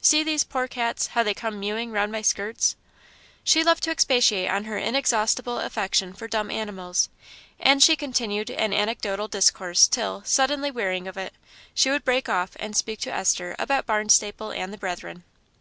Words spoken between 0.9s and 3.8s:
how they come mewing round my skirts." She